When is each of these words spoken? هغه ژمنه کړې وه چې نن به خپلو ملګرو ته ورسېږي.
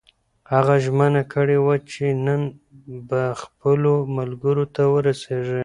هغه 0.53 0.75
ژمنه 0.85 1.21
کړې 1.33 1.57
وه 1.65 1.75
چې 1.91 2.05
نن 2.25 2.41
به 3.07 3.21
خپلو 3.41 3.93
ملګرو 4.17 4.65
ته 4.75 4.83
ورسېږي. 4.93 5.59